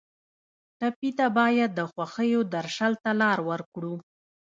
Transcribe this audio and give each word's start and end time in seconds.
ټپي 0.79 1.09
ته 1.17 1.25
باید 1.37 1.69
د 1.75 1.79
خوښیو 1.91 2.41
درشل 2.53 2.93
ته 3.03 3.11
لار 3.21 3.39
ورکړو. 3.49 3.95